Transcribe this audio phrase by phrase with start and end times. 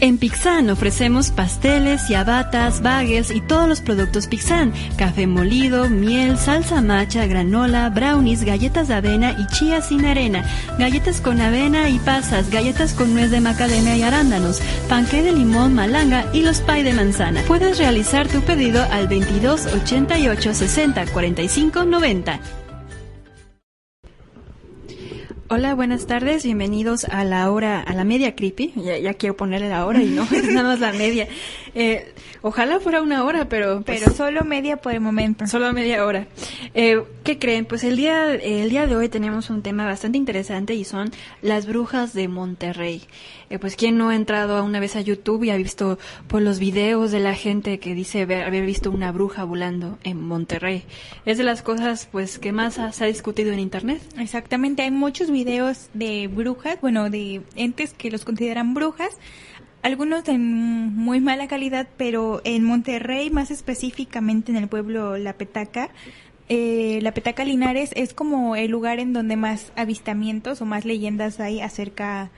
[0.00, 4.72] En Pixan ofrecemos pasteles, ciabatas, bagels y todos los productos Pixan.
[4.96, 10.44] Café molido, miel, salsa macha, granola, brownies, galletas de avena y chía sin arena,
[10.78, 15.74] galletas con avena y pasas, galletas con nuez de macadamia y arándanos, panque de limón,
[15.74, 17.42] malanga y los pay de manzana.
[17.48, 22.40] Puedes realizar tu pedido al 22 88 60 45 90.
[25.50, 28.74] Hola, buenas tardes, bienvenidos a la hora, a la media creepy.
[28.76, 31.26] Ya, ya quiero ponerle la hora y no, es nada más la media.
[31.80, 32.12] Eh,
[32.42, 33.82] ojalá fuera una hora, pero...
[33.82, 35.46] Pues, pero solo media por el momento.
[35.46, 36.26] Solo media hora.
[36.74, 37.66] Eh, ¿Qué creen?
[37.66, 41.66] Pues el día, el día de hoy tenemos un tema bastante interesante y son las
[41.66, 43.02] brujas de Monterrey.
[43.48, 46.58] Eh, pues quién no ha entrado una vez a YouTube y ha visto pues los
[46.58, 50.82] videos de la gente que dice haber, visto una bruja volando en Monterrey.
[51.26, 54.02] Es de las cosas pues que más se ha discutido en internet.
[54.18, 59.16] Exactamente, hay muchos videos de brujas, bueno, de entes que los consideran brujas
[59.88, 65.88] algunos de muy mala calidad, pero en Monterrey, más específicamente en el pueblo La Petaca,
[66.50, 71.40] eh, La Petaca Linares es como el lugar en donde más avistamientos o más leyendas
[71.40, 72.30] hay acerca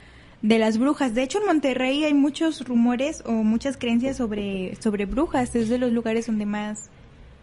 [0.43, 1.13] de las brujas.
[1.13, 5.57] De hecho, en Monterrey hay muchos rumores o muchas creencias sobre, sobre brujas.
[5.57, 6.89] Es de los lugares donde más,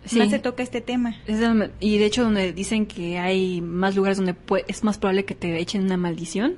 [0.07, 1.15] se toca este tema.
[1.79, 4.35] y de hecho, donde dicen que hay más lugares donde
[4.67, 6.55] es más probable que te echen una maldición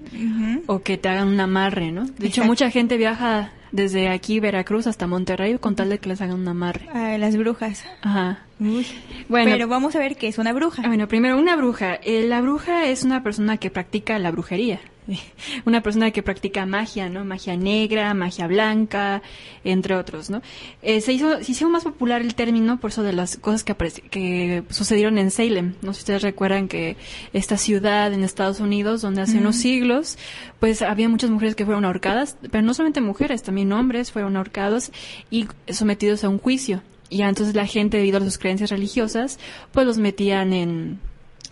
[0.67, 2.05] o que te hagan un amarre, ¿no?
[2.05, 6.21] De hecho, mucha gente viaja desde aquí, Veracruz, hasta Monterrey con tal de que les
[6.21, 6.87] hagan un amarre.
[6.89, 7.85] A las brujas.
[8.01, 8.39] Ajá.
[8.59, 10.83] Bueno, pero vamos a ver qué es una bruja.
[10.87, 11.95] Bueno, primero, una bruja.
[11.95, 14.79] Eh, la bruja es una persona que practica la brujería.
[15.65, 17.25] una persona que practica magia, ¿no?
[17.25, 19.21] Magia negra, magia blanca,
[19.63, 20.41] entre otros, ¿no?
[20.81, 23.75] Eh, se, hizo, se hizo más popular el término por eso de las cosas que,
[24.09, 25.73] que sucedieron en Salem.
[25.81, 26.97] No sé si ustedes recuerdan que
[27.33, 30.17] esta ciudad en Estados Unidos, donde hace unos siglos,
[30.59, 34.91] pues había muchas mujeres que fueron ahorcadas, pero no solamente mujeres, también hombres fueron ahorcados
[35.29, 36.81] y sometidos a un juicio.
[37.09, 39.39] Y entonces la gente, debido a sus creencias religiosas,
[39.71, 40.99] pues los metían en,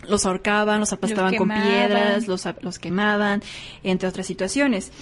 [0.06, 3.42] los ahorcaban, los aplastaban con piedras, los, los quemaban,
[3.82, 4.92] entre otras situaciones.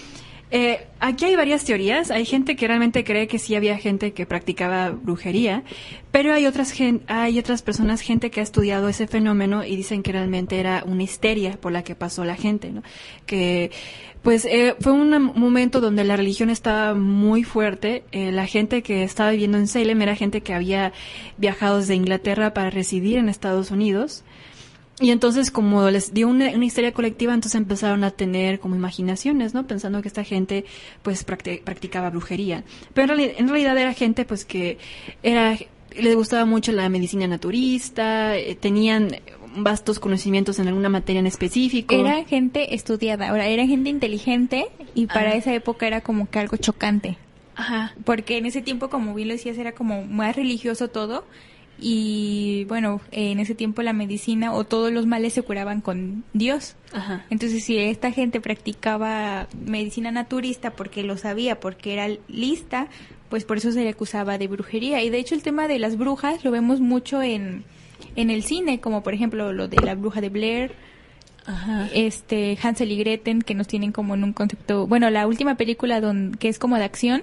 [0.53, 2.11] Eh, aquí hay varias teorías.
[2.11, 5.65] Hay gente que realmente cree que sí había gente que practicaba brujería,
[6.13, 6.73] pero hay otras,
[7.09, 11.03] hay otras personas, gente que ha estudiado ese fenómeno y dicen que realmente era una
[11.03, 12.83] histeria por la que pasó la gente, ¿no?
[13.27, 13.73] Que,
[14.23, 18.05] pues, eh, fue un momento donde la religión estaba muy fuerte.
[18.13, 20.93] Eh, la gente que estaba viviendo en Salem era gente que había
[21.39, 24.25] viajado desde Inglaterra para residir en Estados Unidos.
[24.99, 29.67] Y entonces, como les dio una, historia colectiva, entonces empezaron a tener como imaginaciones, ¿no?
[29.67, 30.65] Pensando que esta gente,
[31.03, 32.65] pues, practicaba brujería.
[32.95, 34.79] Pero en realidad, era gente, pues, que
[35.23, 35.59] era,
[35.95, 39.17] les gustaba mucho la medicina naturista, eh, tenían
[39.57, 41.95] vastos conocimientos en alguna materia en específico.
[41.95, 46.57] Era gente estudiada, ahora era gente inteligente y para esa época era como que algo
[46.57, 47.17] chocante.
[47.55, 47.95] Ajá.
[48.05, 51.25] Porque en ese tiempo, como bien lo decías, era como más religioso todo
[51.79, 56.77] y bueno, en ese tiempo la medicina o todos los males se curaban con Dios.
[57.29, 62.89] Entonces, si esta gente practicaba medicina naturista porque lo sabía, porque era lista,
[63.29, 65.03] pues por eso se le acusaba de brujería.
[65.03, 67.65] Y de hecho el tema de las brujas lo vemos mucho en,
[68.15, 70.73] en el cine, como por ejemplo lo de la bruja de Blair,
[71.93, 76.01] este Hansel y Gretel, que nos tienen como en un concepto, bueno, la última película
[76.01, 77.23] don, que es como de acción,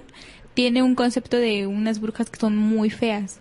[0.54, 3.40] tiene un concepto de unas brujas que son muy feas.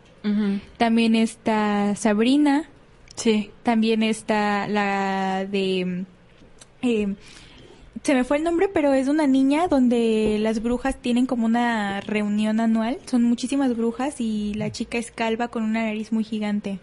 [0.77, 2.69] También está Sabrina.
[3.15, 3.51] Sí.
[3.63, 6.05] También está la de...
[6.81, 7.15] Eh,
[8.03, 12.01] se me fue el nombre, pero es una niña donde las brujas tienen como una
[12.01, 12.97] reunión anual.
[13.05, 16.79] Son muchísimas brujas y la chica es calva con una nariz muy gigante.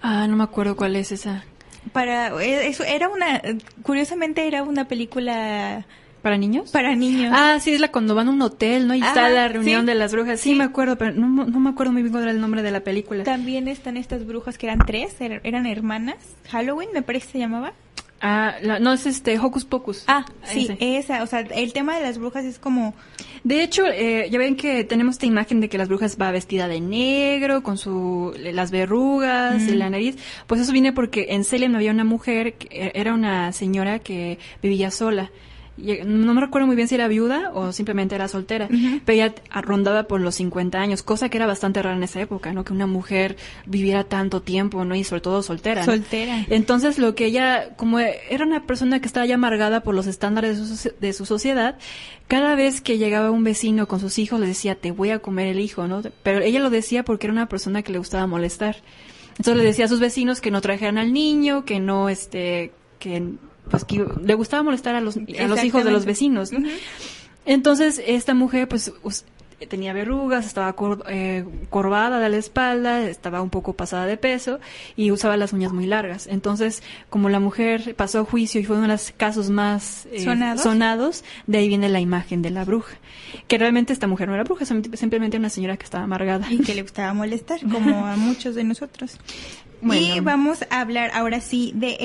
[0.00, 1.44] Ah, no me acuerdo cuál es esa.
[1.92, 3.42] Para eh, eso era una
[3.82, 5.86] curiosamente era una película
[6.26, 6.72] ¿Para niños?
[6.72, 7.32] Para niños.
[7.32, 8.96] Ah, sí, es la cuando van a un hotel, ¿no?
[8.96, 10.40] Y está la reunión de las brujas.
[10.40, 12.72] Sí, me acuerdo, pero no, no, me acuerdo muy bien cuál era el nombre de
[12.72, 13.22] la película.
[13.22, 16.16] También están estas brujas que eran tres, er, eran hermanas.
[16.48, 17.74] Halloween, me parece se llamaba.
[18.20, 20.02] Ah, no, es este, Hocus Pocus.
[20.08, 22.92] Ah, sí, esa, o sea, el tema de las brujas es como...
[23.44, 26.66] De hecho, eh, ya ven que tenemos esta imagen de que las brujas va vestida
[26.66, 30.16] de negro, con su, las verrugas, y la nariz.
[30.48, 34.90] Pues eso viene porque en Salem había una mujer, que era una señora que vivía
[34.90, 35.30] sola
[35.76, 38.68] no me recuerdo muy bien si era viuda o simplemente era soltera,
[39.04, 42.52] pero ella rondaba por los 50 años, cosa que era bastante rara en esa época,
[42.52, 42.64] ¿no?
[42.64, 43.36] Que una mujer
[43.66, 44.94] viviera tanto tiempo, ¿no?
[44.94, 45.84] Y sobre todo soltera.
[45.84, 46.46] Soltera.
[46.48, 50.58] Entonces, lo que ella, como era una persona que estaba ya amargada por los estándares
[50.58, 51.78] de su, de su sociedad,
[52.26, 55.46] cada vez que llegaba un vecino con sus hijos le decía, te voy a comer
[55.48, 56.02] el hijo, ¿no?
[56.22, 58.76] Pero ella lo decía porque era una persona que le gustaba molestar.
[59.38, 63.34] Entonces le decía a sus vecinos que no trajeran al niño, que no, este, que,
[63.70, 66.50] pues que le gustaba molestar a los, a los hijos de los vecinos.
[67.44, 68.92] Entonces esta mujer, pues,
[69.68, 70.74] tenía verrugas, estaba
[71.08, 74.60] eh, corvada de la espalda, estaba un poco pasada de peso
[74.96, 76.26] y usaba las uñas muy largas.
[76.26, 80.20] Entonces, como la mujer pasó a juicio y fue uno de los casos más eh,
[80.20, 80.62] ¿Sonados?
[80.62, 81.24] ¿Sonados?
[81.46, 82.96] de ahí viene la imagen de la bruja.
[83.48, 86.52] Que realmente esta mujer no era bruja, simplemente una señora que estaba amargada.
[86.52, 89.18] Y que le gustaba molestar, como a muchos de nosotros.
[89.82, 91.96] Y vamos a hablar ahora sí de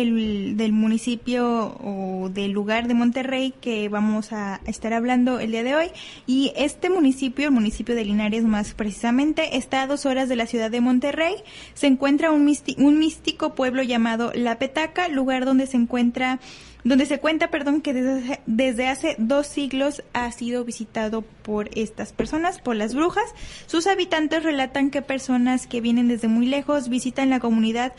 [0.56, 5.76] del municipio o del lugar de Monterrey que vamos a estar hablando el día de
[5.76, 5.88] hoy.
[6.28, 10.48] Y este municipio, el municipio de Linares más precisamente, está a dos horas de la
[10.48, 11.36] ciudad de Monterrey.
[11.74, 16.40] Se encuentra un, un místico pueblo llamado La Petaca, lugar donde se encuentra
[16.84, 22.14] donde se cuenta, perdón, que desde, desde, hace dos siglos ha sido visitado por estas
[22.14, 23.36] personas, por las brujas.
[23.68, 27.94] Sus habitantes relatan que personas que vienen desde muy lejos visitan la comunidad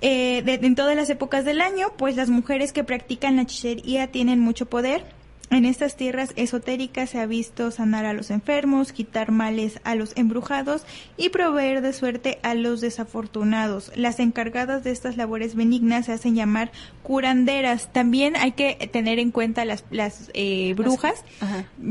[0.00, 4.40] eh, en todas las épocas del año, pues las mujeres que practican la hechicería tienen
[4.40, 5.04] mucho poder
[5.50, 10.16] en estas tierras esotéricas se ha visto sanar a los enfermos, quitar males a los
[10.16, 10.84] embrujados
[11.16, 13.92] y proveer de suerte a los desafortunados.
[13.94, 17.92] Las encargadas de estas labores benignas se hacen llamar curanderas.
[17.92, 21.24] También hay que tener en cuenta las, las eh, brujas,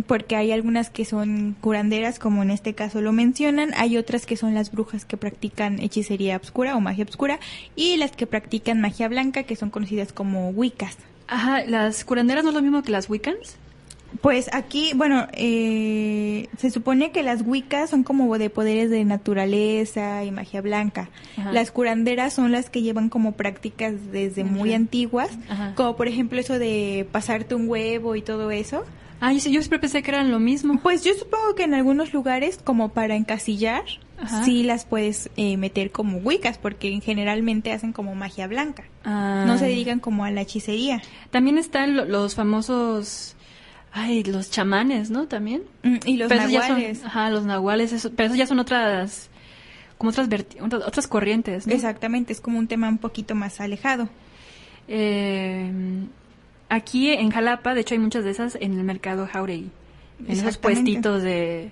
[0.07, 3.71] porque hay algunas que son curanderas, como en este caso lo mencionan.
[3.77, 7.39] Hay otras que son las brujas que practican hechicería obscura o magia obscura
[7.75, 10.97] y las que practican magia blanca, que son conocidas como wiccas.
[11.33, 13.56] Ajá, ¿las curanderas no es lo mismo que las Wiccans?
[14.21, 20.24] Pues aquí, bueno, eh, se supone que las Wiccas son como de poderes de naturaleza
[20.24, 21.09] y magia blanca.
[21.51, 25.31] Las curanderas son las que llevan como prácticas desde muy antiguas,
[25.74, 28.83] como por ejemplo eso de pasarte un huevo y todo eso.
[29.19, 30.79] Ah, yo, siempre pensé que eran lo mismo.
[30.83, 33.83] Pues yo supongo que en algunos lugares, como para encasillar,
[34.46, 38.84] sí las puedes eh, meter como Wiccas, porque generalmente hacen como magia blanca.
[39.04, 39.44] Ah.
[39.48, 41.02] No se dedican como a la hechicería.
[41.31, 43.36] También están los famosos...
[43.96, 45.28] Ay, los chamanes, ¿no?
[45.28, 45.62] También.
[45.84, 47.04] Mm, y los nahuales.
[47.06, 49.30] ajá, los nahuales, pero eso ya son otras
[50.04, 50.28] como otras
[50.86, 51.74] otras corrientes, ¿no?
[51.74, 54.10] Exactamente, es como un tema un poquito más alejado.
[54.88, 55.72] Eh,
[56.70, 59.70] aquí en Jalapa, de hecho hay muchas de esas en el mercado Jauregui,
[60.28, 61.72] en esos puestitos de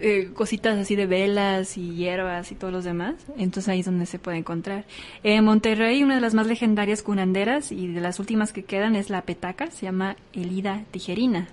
[0.00, 3.14] eh, cositas así de velas y hierbas y todos los demás.
[3.36, 4.84] Entonces ahí es donde se puede encontrar.
[5.22, 9.10] En Monterrey, una de las más legendarias curanderas y de las últimas que quedan es
[9.10, 11.48] la petaca, se llama Elida Tijerina.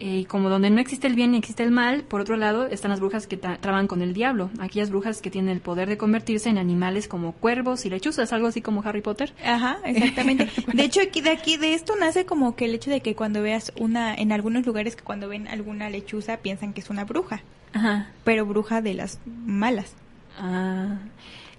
[0.00, 2.90] Y como donde no existe el bien ni existe el mal, por otro lado están
[2.90, 6.48] las brujas que traban con el diablo, aquellas brujas que tienen el poder de convertirse
[6.48, 9.32] en animales como cuervos y lechuzas, algo así como Harry Potter.
[9.44, 10.48] Ajá, exactamente.
[10.72, 13.42] de hecho, aquí de aquí de esto nace como que el hecho de que cuando
[13.42, 17.42] veas una en algunos lugares que cuando ven alguna lechuza piensan que es una bruja.
[17.72, 18.10] Ajá.
[18.24, 19.94] Pero bruja de las malas.
[20.38, 20.98] Ah.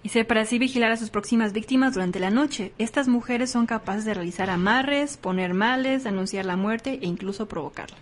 [0.02, 2.72] Y se para así vigilar a sus próximas víctimas durante la noche.
[2.78, 7.98] Estas mujeres son capaces de realizar amarres, poner males, anunciar la muerte e incluso provocarla.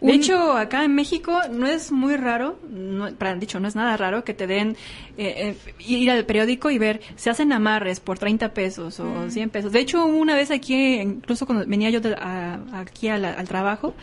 [0.00, 3.96] De hecho, acá en México no es muy raro, no, para dicho, no es nada
[3.96, 4.76] raro que te den
[5.16, 9.50] eh, eh, ir al periódico y ver, se hacen amarres por 30 pesos o 100
[9.50, 9.72] pesos.
[9.72, 12.00] De hecho, una vez aquí, incluso cuando venía yo
[12.72, 13.94] aquí al trabajo,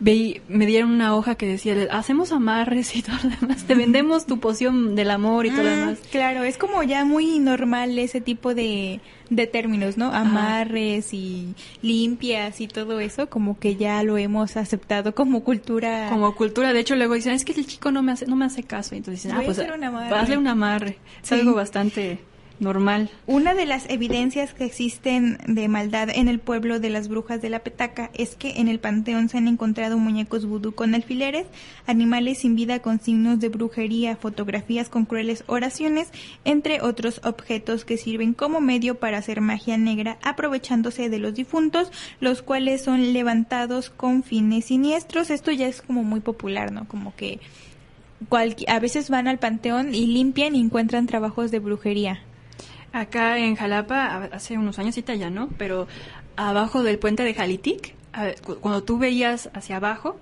[0.00, 4.38] me dieron una hoja que decía, hacemos amarres y todo lo demás, te vendemos tu
[4.38, 5.98] poción del amor y todo lo ah, demás.
[6.10, 9.00] Claro, es como ya muy normal ese tipo de,
[9.30, 10.12] de términos, ¿no?
[10.12, 16.08] Amarres y limpias y todo eso, como que ya lo hemos aceptado como cultura.
[16.10, 18.44] Como cultura, de hecho luego dicen, es que el chico no me hace, no me
[18.44, 20.98] hace caso, entonces dicen, ah, pues hazle un amarre.
[21.22, 22.20] Es algo bastante
[22.60, 23.10] normal.
[23.26, 27.50] Una de las evidencias que existen de maldad en el pueblo de las brujas de
[27.50, 31.46] la Petaca es que en el panteón se han encontrado muñecos vudú con alfileres,
[31.86, 36.08] animales sin vida con signos de brujería, fotografías con crueles oraciones,
[36.44, 41.90] entre otros objetos que sirven como medio para hacer magia negra aprovechándose de los difuntos,
[42.20, 45.30] los cuales son levantados con fines siniestros.
[45.30, 46.86] Esto ya es como muy popular, ¿no?
[46.88, 47.40] Como que
[48.66, 52.20] a veces van al panteón y limpian y encuentran trabajos de brujería.
[52.92, 55.86] Acá en Jalapa, hace unos años ya no, pero
[56.36, 57.94] abajo del puente de Jalitic,
[58.60, 60.18] cuando tú veías hacia abajo,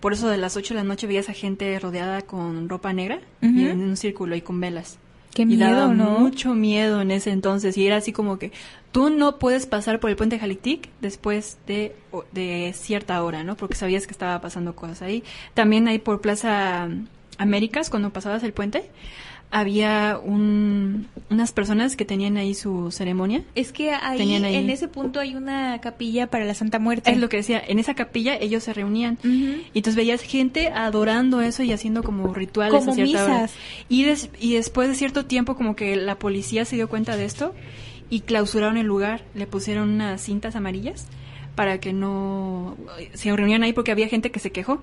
[0.00, 3.20] por eso de las 8 de la noche veías a gente rodeada con ropa negra
[3.40, 4.98] y en un círculo y con velas.
[5.32, 6.18] Qué miedo, ¿no?
[6.18, 7.76] Mucho miedo en ese entonces.
[7.76, 8.52] Y era así como que
[8.90, 11.94] tú no puedes pasar por el puente Jalictic después de,
[12.32, 13.54] de cierta hora, ¿no?
[13.54, 15.22] Porque sabías que estaba pasando cosas ahí.
[15.52, 16.88] También ahí por Plaza
[17.36, 18.90] Américas, cuando pasabas el puente,
[19.50, 23.44] había un, unas personas que tenían ahí su ceremonia.
[23.54, 27.10] Es que ahí, en ese punto hay una capilla para la Santa Muerte.
[27.10, 31.40] Es lo que decía, en esa capilla ellos se reunían y entonces veías gente adorando
[31.40, 33.54] eso y haciendo como rituales como misas.
[33.88, 34.06] Y,
[34.40, 37.54] y después de cierto tiempo como que la policía se dio cuenta de esto
[38.10, 41.06] y clausuraron el lugar, le pusieron unas cintas amarillas
[41.54, 42.76] para que no
[43.14, 44.82] se reunieran ahí porque había gente que se quejó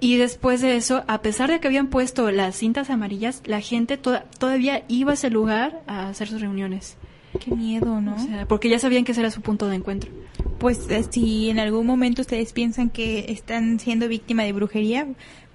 [0.00, 3.96] y después de eso, a pesar de que habían puesto las cintas amarillas, la gente
[3.96, 6.96] todavía iba a ese lugar a hacer sus reuniones.
[7.40, 8.14] Qué miedo, ¿no?
[8.14, 10.10] O sea, porque ya sabían que ese era su punto de encuentro.
[10.58, 15.06] Pues eh, si en algún momento ustedes piensan que están siendo víctima de brujería,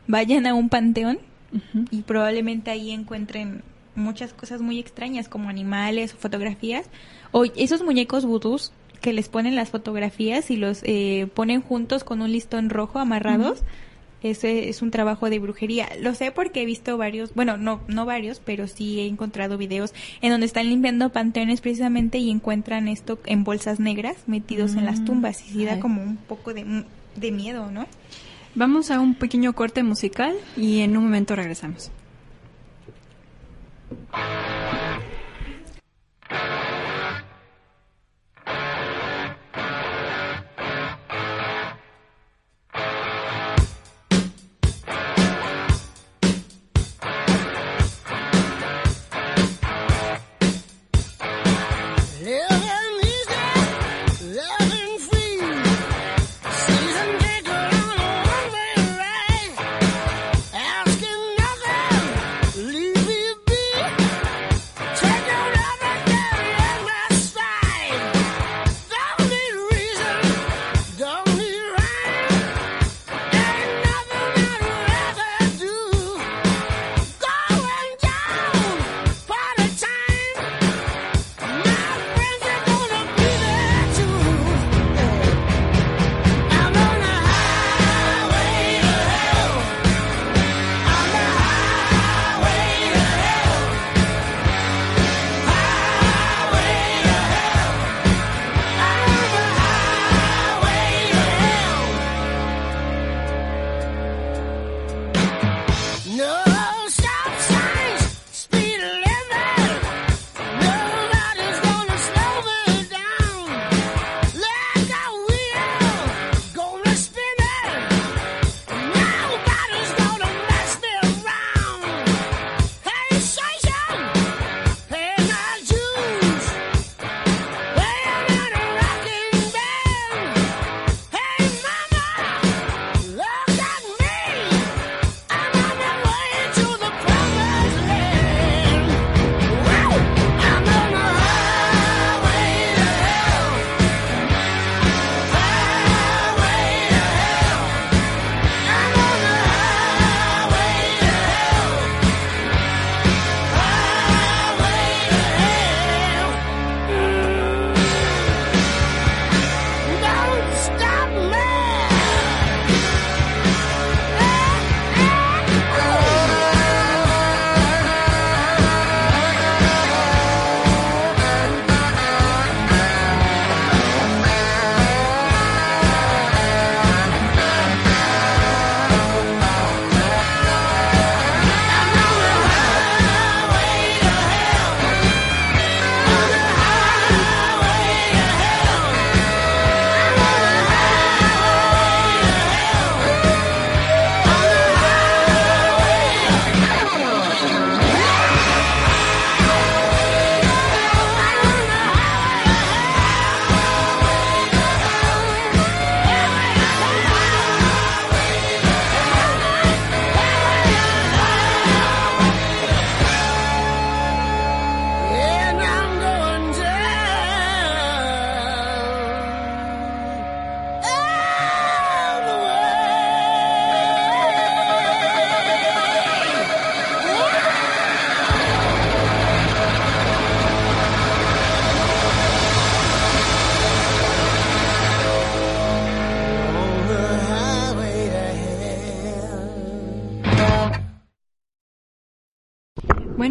[0.08, 1.20] vayan a un panteón
[1.92, 3.64] y probablemente ahí encuentren
[3.96, 6.90] muchas cosas muy extrañas como animales o fotografías
[7.32, 8.72] o esos muñecos vudús
[9.02, 13.62] que les ponen las fotografías y los eh, ponen juntos con un listón rojo amarrados
[14.24, 15.90] ese es un trabajo de brujería.
[16.00, 19.94] Lo sé porque he visto varios, bueno, no, no varios, pero sí he encontrado videos
[20.22, 25.02] en donde están limpiando panteones precisamente y encuentran esto en bolsas negras metidos en las
[25.02, 25.06] mm.
[25.06, 27.86] tumbas y sí da como un poco de, de miedo, ¿no?
[28.56, 31.92] Vamos a un pequeño corte musical y en un momento regresamos.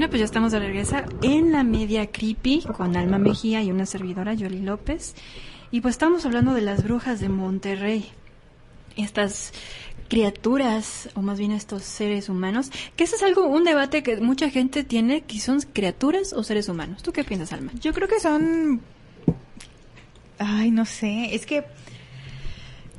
[0.03, 3.87] Bueno, pues ya estamos de regreso en la media creepy con Alma Mejía y una
[3.87, 5.15] servidora, Yoli López.
[5.71, 8.11] Y pues estamos hablando de las brujas de Monterrey.
[8.97, 9.53] Estas
[10.09, 14.51] criaturas, o más bien estos seres humanos, que ese es algo, un debate que mucha
[14.51, 17.05] gente tiene, que son criaturas o seres humanos.
[17.05, 17.71] ¿Tú qué piensas, Alma?
[17.81, 18.81] Yo creo que son...
[20.41, 21.63] Ay, no sé, es que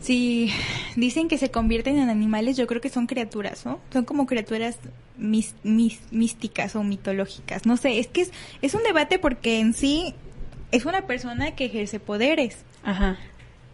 [0.03, 0.51] si
[0.97, 3.79] dicen que se convierten en animales, yo creo que son criaturas, ¿no?
[3.91, 4.77] Son como criaturas
[5.17, 7.65] místicas o mitológicas.
[7.65, 8.31] No sé, es que es,
[8.61, 10.13] es un debate porque en sí
[10.71, 12.57] es una persona que ejerce poderes.
[12.83, 13.17] Ajá.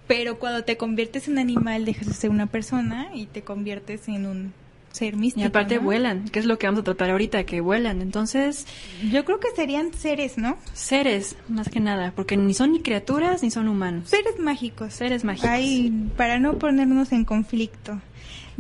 [0.08, 4.26] Pero cuando te conviertes en animal, dejas de ser una persona y te conviertes en
[4.26, 4.54] un
[5.00, 5.44] ser místico.
[5.44, 8.02] Y aparte vuelan, que es lo que vamos a tratar ahorita, que vuelan.
[8.02, 8.68] Entonces,
[9.12, 10.58] yo creo que serían seres, ¿no?
[10.74, 14.10] Seres, más que nada, porque ni son ni criaturas ni son humanos.
[14.10, 14.94] Seres mágicos.
[14.94, 15.50] Seres mágicos.
[15.50, 18.00] Ay, para no ponernos en conflicto.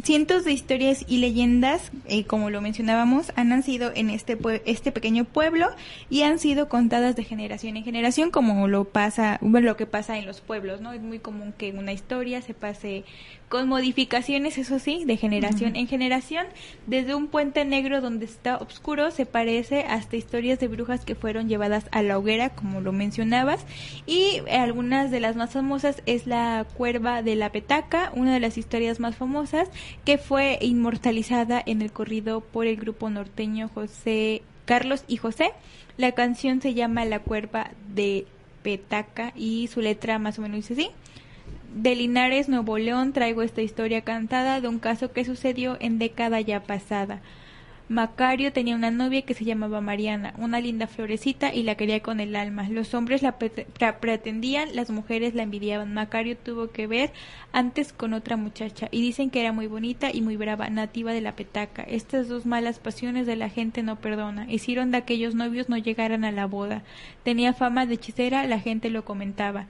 [0.03, 5.25] Cientos de historias y leyendas, eh, como lo mencionábamos, han nacido en este, este pequeño
[5.25, 5.67] pueblo
[6.09, 10.25] y han sido contadas de generación en generación, como lo pasa, lo que pasa en
[10.25, 10.93] los pueblos, ¿no?
[10.93, 13.03] Es muy común que una historia se pase
[13.49, 16.45] con modificaciones, eso sí, de generación en generación.
[16.85, 21.49] Desde un puente negro donde está oscuro se parece hasta historias de brujas que fueron
[21.49, 23.65] llevadas a la hoguera, como lo mencionabas.
[24.05, 28.57] Y algunas de las más famosas es la cuerva de la petaca, una de las
[28.57, 29.58] historias más famosas,
[30.05, 35.51] que fue inmortalizada en el corrido por el grupo norteño José Carlos y José.
[35.97, 38.25] La canción se llama La cuerva de
[38.63, 40.91] petaca y su letra más o menos dice así
[41.73, 46.41] de Linares, Nuevo León, traigo esta historia cantada de un caso que sucedió en década
[46.41, 47.21] ya pasada.
[47.89, 52.19] Macario tenía una novia que se llamaba Mariana, una linda florecita y la quería con
[52.19, 52.69] el alma.
[52.69, 53.39] Los hombres la
[53.99, 55.95] pretendían, las mujeres la envidiaban.
[55.95, 57.11] Macario tuvo que ver
[57.51, 61.21] antes con otra muchacha y dicen que era muy bonita y muy brava, nativa de
[61.21, 61.81] la petaca.
[61.81, 64.45] Estas dos malas pasiones de la gente no perdona.
[64.51, 66.83] Hicieron de aquellos novios no llegaran a la boda.
[67.23, 69.65] Tenía fama de hechicera, la gente lo comentaba.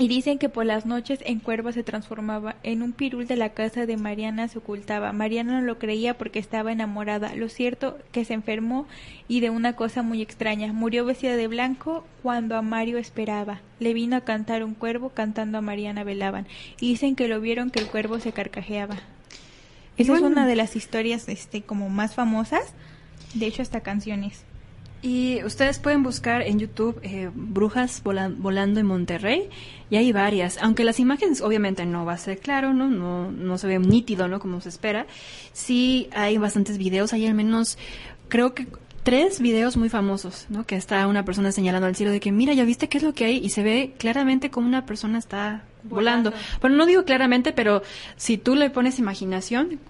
[0.00, 2.56] Y dicen que por las noches en cuerva se transformaba.
[2.62, 5.12] En un pirul de la casa de Mariana se ocultaba.
[5.12, 7.34] Mariana no lo creía porque estaba enamorada.
[7.34, 8.86] Lo cierto que se enfermó
[9.28, 10.72] y de una cosa muy extraña.
[10.72, 13.60] Murió vestida de blanco cuando a Mario esperaba.
[13.78, 16.46] Le vino a cantar un cuervo, cantando a Mariana velaban.
[16.80, 18.96] Y dicen que lo vieron que el cuervo se carcajeaba.
[19.98, 22.72] Esa es una de las historias este como más famosas.
[23.34, 24.44] De hecho, hasta canciones.
[25.02, 29.48] Y ustedes pueden buscar en YouTube eh, Brujas volando en Monterrey
[29.88, 32.88] y hay varias, aunque las imágenes obviamente no va a ser claro, ¿no?
[32.88, 34.40] No, no se ve nítido, ¿no?
[34.40, 35.06] Como se espera.
[35.54, 37.78] Sí hay bastantes videos, hay al menos,
[38.28, 38.66] creo que
[39.02, 40.66] tres videos muy famosos, ¿no?
[40.66, 43.14] Que está una persona señalando al cielo de que, mira, ya viste qué es lo
[43.14, 46.32] que hay y se ve claramente como una persona está volando.
[46.60, 47.82] Bueno, no digo claramente, pero
[48.16, 49.80] si tú le pones imaginación,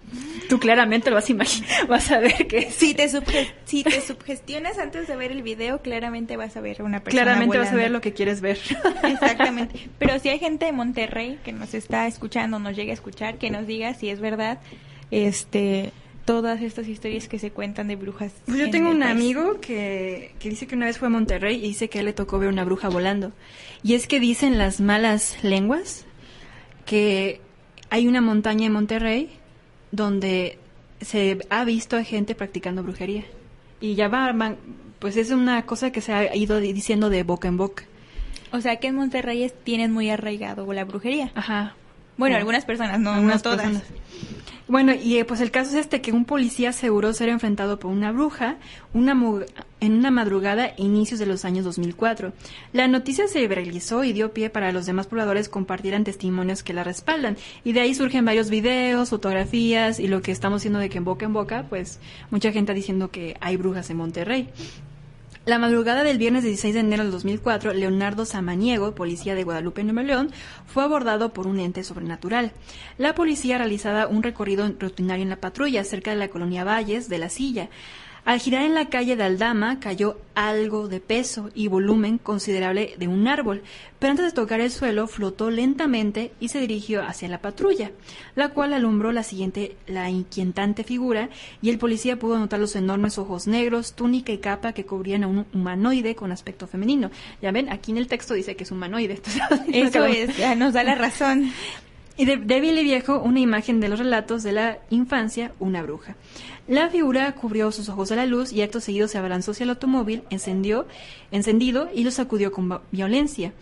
[0.48, 2.70] tú claramente lo vas a imaginar, vas a ver que...
[2.70, 3.08] Si te,
[3.64, 7.58] si te sugestionas antes de ver el video, claramente vas a ver una persona Claramente
[7.58, 8.58] vas a ver lo que quieres ver.
[9.02, 9.88] Exactamente.
[9.98, 13.50] Pero si hay gente de Monterrey que nos está escuchando, nos llegue a escuchar, que
[13.50, 14.60] nos diga si es verdad,
[15.10, 15.92] este
[16.24, 18.32] todas estas historias que se cuentan de brujas.
[18.46, 21.62] Pues yo tengo un amigo que, que dice que una vez fue a Monterrey y
[21.62, 23.32] dice que a él le tocó ver una bruja volando.
[23.82, 26.04] Y es que dicen las malas lenguas
[26.84, 27.40] que
[27.88, 29.30] hay una montaña en Monterrey
[29.90, 30.58] donde
[31.00, 33.24] se ha visto a gente practicando brujería.
[33.80, 34.34] Y ya va,
[34.98, 37.84] pues es una cosa que se ha ido diciendo de boca en boca.
[38.52, 41.32] O sea que en Monterrey tienen muy arraigado la brujería.
[41.34, 41.74] Ajá.
[42.16, 43.82] Bueno, algunas personas, no, no todas.
[44.70, 47.90] Bueno, y eh, pues el caso es este, que un policía aseguró ser enfrentado por
[47.90, 48.56] una bruja
[48.94, 49.20] una
[49.80, 52.32] en una madrugada inicios de los años 2004.
[52.72, 56.84] La noticia se viralizó y dio pie para los demás pobladores compartieran testimonios que la
[56.84, 57.36] respaldan.
[57.64, 61.04] Y de ahí surgen varios videos, fotografías y lo que estamos viendo de que en
[61.04, 61.98] boca en boca, pues
[62.30, 64.50] mucha gente diciendo que hay brujas en Monterrey.
[65.50, 70.02] La madrugada del viernes 16 de enero del 2004, Leonardo Samaniego, policía de Guadalupe, Nuevo
[70.02, 70.30] León,
[70.64, 72.52] fue abordado por un ente sobrenatural.
[72.98, 77.18] La policía realizaba un recorrido rutinario en la patrulla cerca de la colonia Valles de
[77.18, 77.68] la Silla.
[78.24, 83.08] Al girar en la calle de Aldama cayó algo de peso y volumen considerable de
[83.08, 83.62] un árbol,
[83.98, 87.90] pero antes de tocar el suelo flotó lentamente y se dirigió hacia la patrulla,
[88.34, 91.28] la cual alumbró la siguiente la inquietante figura
[91.62, 95.26] y el policía pudo notar los enormes ojos negros, túnica y capa que cubrían a
[95.26, 97.10] un humanoide con aspecto femenino.
[97.42, 99.20] Ya ven, aquí en el texto dice que es humanoide.
[99.72, 101.52] Eso es, ya nos da la razón.
[102.20, 106.16] Y de, débil y viejo, una imagen de los relatos de la infancia, una bruja.
[106.68, 109.70] La figura cubrió sus ojos a la luz y acto seguido se abalanzó hacia el
[109.70, 110.86] automóvil, encendió,
[111.30, 113.54] encendido y lo sacudió con violencia.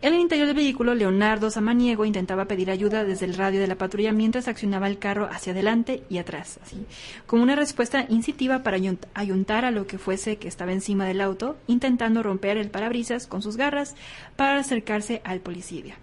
[0.00, 3.76] En el interior del vehículo, Leonardo Samaniego intentaba pedir ayuda desde el radio de la
[3.76, 6.86] patrulla mientras accionaba el carro hacia adelante y atrás, así,
[7.26, 8.78] como una respuesta incitiva para
[9.12, 13.42] ayuntar a lo que fuese que estaba encima del auto, intentando romper el parabrisas con
[13.42, 13.94] sus garras
[14.36, 15.98] para acercarse al policía.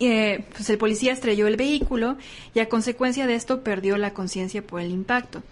[0.00, 2.16] Eh, pues el policía estrelló el vehículo
[2.54, 5.42] y a consecuencia de esto perdió la conciencia por el impacto.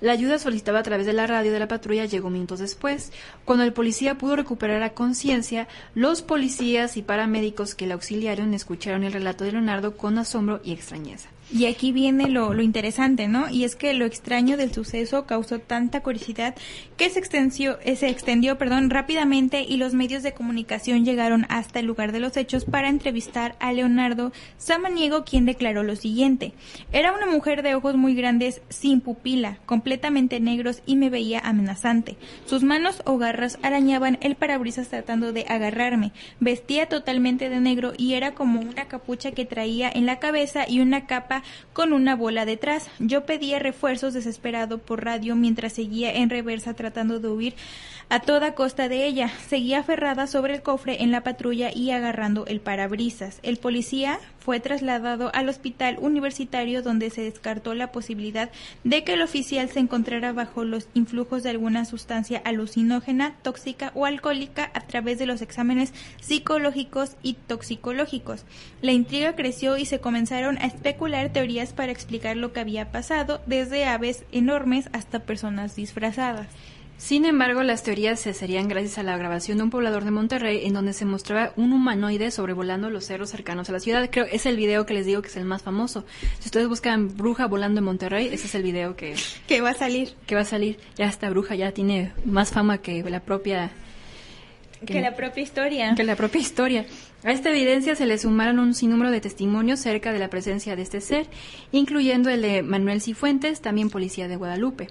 [0.00, 3.12] La ayuda solicitada a través de la radio de la patrulla llegó minutos después.
[3.44, 9.04] Cuando el policía pudo recuperar la conciencia, los policías y paramédicos que le auxiliaron escucharon
[9.04, 11.33] el relato de Leonardo con asombro y extrañeza.
[11.52, 13.50] Y aquí viene lo, lo, interesante, ¿no?
[13.50, 16.54] Y es que lo extraño del suceso causó tanta curiosidad
[16.96, 21.80] que se, extendió, eh, se extendió perdón, rápidamente y los medios de comunicación llegaron hasta
[21.80, 26.54] el lugar de los hechos para entrevistar a Leonardo Samaniego, quien declaró lo siguiente.
[26.92, 32.16] Era una mujer de ojos muy grandes, sin pupila, completamente negros y me veía amenazante.
[32.46, 36.12] Sus manos o garras arañaban el parabrisas tratando de agarrarme.
[36.40, 40.80] Vestía totalmente de negro y era como una capucha que traía en la cabeza y
[40.80, 41.33] una capa
[41.72, 42.88] con una bola detrás.
[42.98, 47.54] Yo pedía refuerzos desesperado por radio mientras seguía en reversa tratando de huir
[48.08, 49.30] a toda costa de ella.
[49.48, 53.38] Seguía aferrada sobre el cofre en la patrulla y agarrando el parabrisas.
[53.42, 58.50] El policía fue trasladado al hospital universitario donde se descartó la posibilidad
[58.84, 64.04] de que el oficial se encontrara bajo los influjos de alguna sustancia alucinógena, tóxica o
[64.04, 68.44] alcohólica a través de los exámenes psicológicos y toxicológicos.
[68.82, 73.40] La intriga creció y se comenzaron a especular teorías para explicar lo que había pasado,
[73.46, 76.48] desde aves enormes hasta personas disfrazadas.
[76.96, 80.64] Sin embargo, las teorías se serían gracias a la grabación de un poblador de Monterrey
[80.64, 84.08] en donde se mostraba un humanoide sobrevolando los cerros cercanos a la ciudad.
[84.10, 86.04] Creo es el video que les digo que es el más famoso.
[86.38, 89.16] Si ustedes buscan bruja volando en Monterrey, ese es el video que
[89.48, 90.14] que va a salir.
[90.26, 90.78] Que va a salir.
[90.96, 93.70] Ya esta bruja ya tiene más fama que la propia
[94.84, 95.94] que, la propia historia.
[95.94, 96.86] Que la propia historia.
[97.22, 100.82] A esta evidencia se le sumaron un sinnúmero de testimonios cerca de la presencia de
[100.82, 101.26] este ser,
[101.72, 104.88] incluyendo el de Manuel Cifuentes, también policía de Guadalupe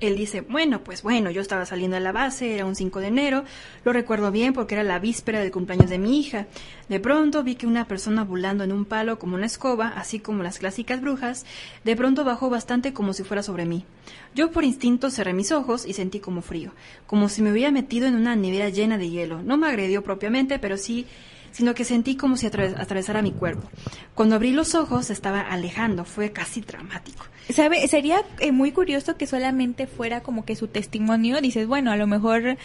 [0.00, 3.06] él dice, bueno, pues bueno, yo estaba saliendo de la base, era un 5 de
[3.06, 3.44] enero,
[3.84, 6.46] lo recuerdo bien porque era la víspera del cumpleaños de mi hija.
[6.88, 10.42] De pronto vi que una persona volando en un palo como una escoba, así como
[10.42, 11.44] las clásicas brujas,
[11.84, 13.84] de pronto bajó bastante como si fuera sobre mí.
[14.34, 16.72] Yo por instinto cerré mis ojos y sentí como frío,
[17.06, 19.42] como si me hubiera metido en una nevera llena de hielo.
[19.42, 21.06] No me agredió propiamente, pero sí
[21.52, 23.68] sino que sentí como si atravesara mi cuerpo.
[24.14, 27.24] Cuando abrí los ojos estaba alejando, fue casi dramático.
[27.48, 27.86] ¿Sabe?
[27.88, 32.06] Sería eh, muy curioso que solamente fuera como que su testimonio, dices, bueno, a lo
[32.06, 32.56] mejor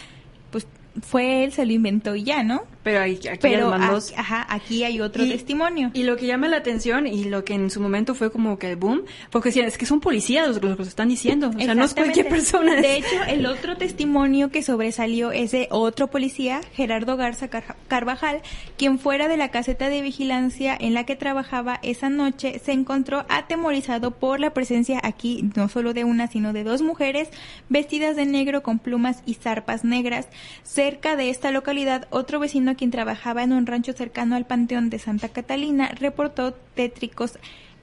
[0.50, 0.66] pues
[1.02, 2.62] fue él, se lo inventó y ya, ¿no?
[2.86, 5.90] Pero aquí Pero aquí, ajá, aquí hay otro testimonio.
[5.92, 8.76] Y lo que llama la atención y lo que en su momento fue como que
[8.76, 11.94] boom, porque decían, es que son policías los, que están diciendo, o sea, no es
[11.94, 12.76] cualquier persona.
[12.76, 17.48] De hecho, el otro testimonio que sobresalió es de otro policía, Gerardo Garza
[17.88, 18.42] Carvajal,
[18.76, 23.26] quien fuera de la caseta de vigilancia en la que trabajaba esa noche se encontró
[23.28, 27.30] atemorizado por la presencia aquí no solo de una, sino de dos mujeres
[27.68, 30.28] vestidas de negro con plumas y zarpas negras.
[30.62, 34.98] Cerca de esta localidad, otro vecino quien trabajaba en un rancho cercano al Panteón de
[34.98, 37.38] Santa Catalina, reportó tétricos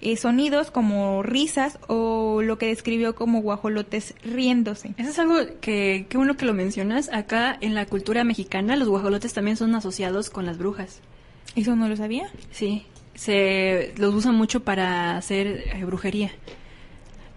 [0.05, 4.93] eh, sonidos como risas o lo que describió como guajolotes riéndose.
[4.97, 7.09] Eso es algo que, qué bueno que lo mencionas.
[7.13, 10.99] Acá en la cultura mexicana los guajolotes también son asociados con las brujas.
[11.55, 12.29] ¿Eso no lo sabía?
[12.51, 16.31] Sí, se los usan mucho para hacer eh, brujería.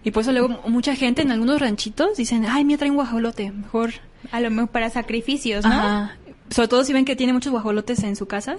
[0.03, 3.51] Y por eso luego mucha gente en algunos ranchitos dicen, ay, me trae un guajolote,
[3.51, 3.91] mejor...
[4.31, 6.09] A lo mejor para sacrificios, ¿no?
[6.49, 8.57] sobre todo si ven que tiene muchos guajolotes en su casa,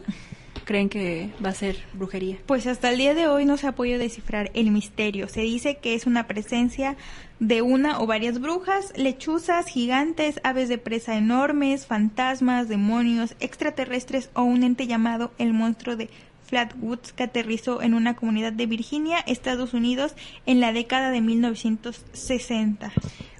[0.65, 2.37] creen que va a ser brujería.
[2.45, 5.29] Pues hasta el día de hoy no se ha podido descifrar el misterio.
[5.29, 6.97] Se dice que es una presencia
[7.41, 14.43] de una o varias brujas, lechuzas, gigantes, aves de presa enormes, fantasmas, demonios, extraterrestres o
[14.43, 16.11] un ente llamado el monstruo de
[16.45, 22.93] Flatwoods que aterrizó en una comunidad de Virginia, Estados Unidos, en la década de 1960.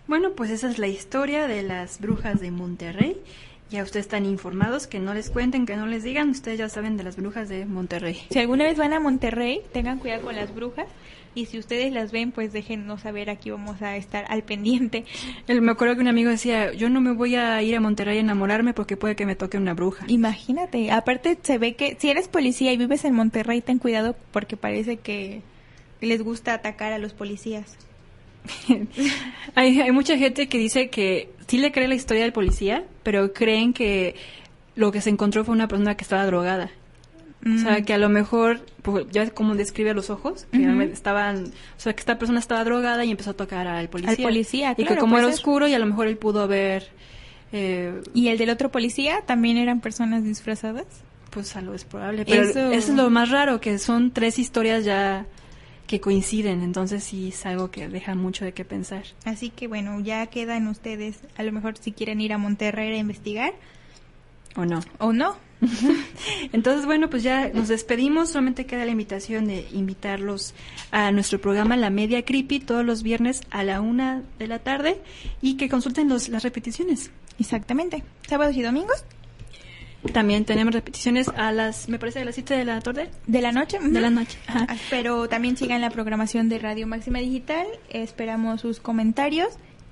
[0.09, 3.19] Bueno, pues esa es la historia de las brujas de Monterrey.
[3.71, 6.97] Ya ustedes están informados, que no les cuenten, que no les digan, ustedes ya saben
[6.97, 8.19] de las brujas de Monterrey.
[8.31, 10.87] Si alguna vez van a Monterrey, tengan cuidado con las brujas
[11.35, 15.05] y si ustedes las ven, pues déjennos saber, aquí vamos a estar al pendiente.
[15.47, 18.17] El, me acuerdo que un amigo decía, yo no me voy a ir a Monterrey
[18.17, 20.07] a enamorarme porque puede que me toque una bruja.
[20.09, 24.57] Imagínate, aparte se ve que si eres policía y vives en Monterrey, ten cuidado porque
[24.57, 25.43] parece que
[26.01, 27.77] les gusta atacar a los policías.
[29.55, 33.33] hay, hay mucha gente que dice que sí le cree la historia del policía, pero
[33.33, 34.15] creen que
[34.77, 36.71] lo que se encontró fue una persona que estaba drogada.
[37.47, 41.81] O sea, que a lo mejor, pues, ya cómo describe los ojos, que estaban, o
[41.81, 44.11] sea, que esta persona estaba drogada y empezó a tocar al policía.
[44.11, 46.89] Al policía, Y que como era oscuro y a lo mejor él pudo ver...
[47.53, 50.85] Eh, ¿Y el del otro policía también eran personas disfrazadas?
[51.31, 52.73] Pues algo es probable, pero eso...
[52.73, 55.25] eso es lo más raro, que son tres historias ya
[55.89, 59.05] que coinciden, entonces sí es algo que deja mucho de qué pensar.
[59.25, 62.99] Así que bueno, ya quedan ustedes, a lo mejor si quieren ir a Monterrey a
[62.99, 63.55] investigar.
[64.55, 64.81] O no.
[64.99, 65.37] O no.
[66.53, 70.55] entonces bueno, pues ya nos despedimos, solamente queda la invitación de invitarlos
[70.93, 75.01] a nuestro programa La Media Creepy todos los viernes a la una de la tarde
[75.41, 77.11] y que consulten los, las repeticiones.
[77.41, 78.05] Exactamente.
[78.29, 79.05] Sábados y domingos
[80.13, 83.11] también tenemos repeticiones a las, me parece, a las 7 de la tarde.
[83.27, 83.79] De la noche.
[83.81, 84.39] De la noche.
[84.47, 87.67] Ah, pero también sigan la programación de Radio Máxima Digital.
[87.91, 89.49] Esperamos sus comentarios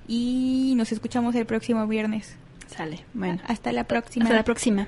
[0.07, 2.35] y nos escuchamos el próximo viernes.
[2.67, 3.03] Sale.
[3.13, 3.41] Bueno.
[3.47, 4.25] Hasta la próxima.
[4.25, 4.87] Hasta la próxima.